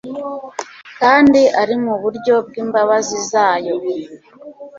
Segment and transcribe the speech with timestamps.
[0.99, 3.75] Kandi ari mu buryo bw'imbabazi zayo.